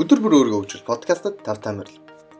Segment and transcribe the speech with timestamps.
[0.00, 1.92] Өдөр бүр өөрийгөө хөгжүүл подкастт тав тамирал.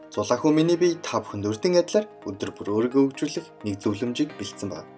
[0.09, 4.89] Зулаахан миний бие та бүхэнд өртөн адилаар өдөр бүр өөрийгөө хөгжүүлэх нэг зөвлөмжийг бэлдсэн байна.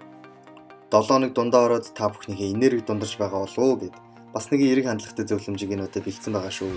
[0.95, 3.99] 7 хоног дундаа ороод та бүхнийхээ энерги дундарч байгаа болов уу гэд
[4.31, 6.71] бас нэг эрэг хандлагатай зөвлөмжийг энэ удаа бэлдсэн байгаа шүү.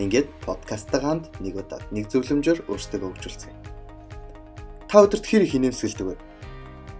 [0.00, 3.56] Ингээд подкасттай хамт нэг удаа нэг зөвлөмжөөр өөрсдөө хөгжүүлцгээе.
[4.88, 6.16] Та өдөрт хэр их инээмсэглэдэг вэ?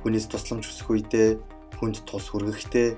[0.04, 1.40] Хүнээс тусламж хүсэх үедээ,
[1.80, 2.88] хүнд тус хүргэхдээ,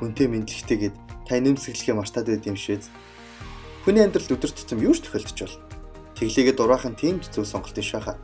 [0.00, 0.96] хүнтэй мэдлэгтэй гэд
[1.28, 2.88] та инээмсэглэхээ мартаад байд юм швэз
[3.86, 5.56] Хүний амьдралд өдөр тутам юу ч тохиолдож бол
[6.18, 8.18] тэглээгээ дураахан тийм зөв сонголт биш байхаа.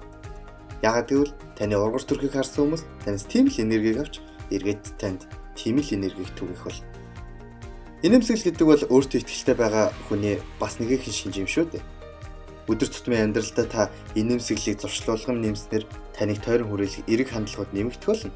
[0.83, 4.19] Ягаад гэвэл таны ургар төрхийг харсан хүмүүс танаас тийм л энергийг авч
[4.51, 5.23] эргээд танд
[5.55, 6.80] тийм л энергийг түгэх бол.
[8.03, 11.83] Инэмсэл гэдэг бол өөртөө ихтэй байгаа хүний бас нэг их шинж юм шүү дээ.
[12.67, 13.83] Өдөр тутмын амьдралдаа та
[14.19, 18.34] инэмсэглийг зуршлуулган нэмснээр таныг тойрон хүрээлэх эрэг хандлагууд нэмэгдэх болно.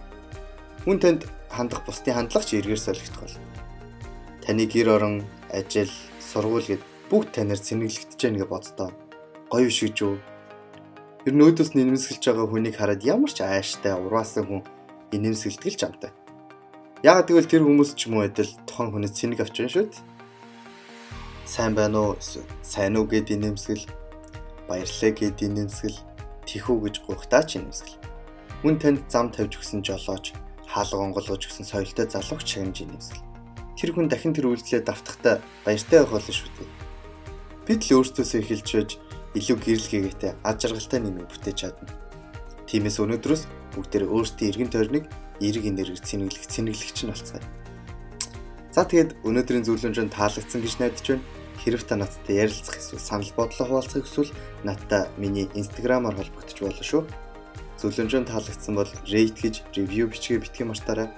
[0.86, 3.42] Хүн танд хандах бусдын хандлага ч эргээр солигдох болно.
[4.46, 5.90] Таны гэр орон, ажил,
[6.22, 8.90] сургууль гэдэг бүгд танаар цэнэглэгдэж байна гэж боддоо.
[9.51, 10.18] Гоё биш гэж юу?
[11.26, 14.63] Өөдөөс нь инэмсгэлж байгаа хүнийг хараад ямар ч ааштай урваасан хүн
[15.15, 16.10] инэмсгэлдэг л ч амтай.
[17.07, 20.02] Яг тэгвэл тэр хүмүүс ч юм уу адил тохон хүнээс цэнэг авч байна шүү дээ.
[21.46, 22.18] Сайн байна уу?
[22.63, 23.87] Сайн уу гэд инэмсгэл,
[24.66, 25.98] баярлалаа гэд инэмсгэл,
[26.43, 28.02] тэхүү гэж гуйхтаа ч инэмсгэл.
[28.66, 30.35] Хүн танд зам тавьж өгсөн жолооч,
[30.66, 33.23] хаалга онголгож өгсөн соёлтой залууч чагнаж инэмсгэл.
[33.79, 36.76] Тэр хүн дахин тэр үйлдэлээ давтахтаа баяртай байх болно шүү дээ.
[37.66, 38.90] Бид л өөрсдөөсөө эхэлж байж
[39.34, 41.90] илүү гэрэл гээгээтэй ад жаргалтай нэмийг бүтээж чадна.
[42.70, 43.42] Тиймээс өнөөдрөөс
[43.74, 45.04] бүгдээр өөрсдийн эргэн тойрныг
[45.42, 47.42] эерэг энерги цэнэглэх цэнэглэгч нь болцгоё.
[48.70, 51.26] За тэгээд өнөөдрийн зөвлөмжөнд таалагдсан гэж найдаж байна.
[51.58, 57.02] Хэрв та надтай ярилцах эсвэл санал бодлоо хуваалцахыг хүсвэл надтай миний инстаграмаар холбогдож болно шүү.
[57.80, 61.08] Зөвлөмжөнд таалагдсан бол rate гэж review бичгээ битгий мартаарай.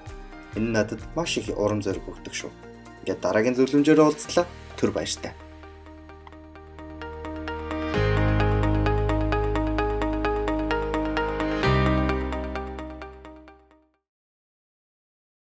[0.57, 2.51] Энэ надад маш их урам зориг өгдөг шүү.
[3.05, 4.47] Ингээд дараагийн зөвлөмжөөр уулзлаа.
[4.79, 5.35] Түр баяртай.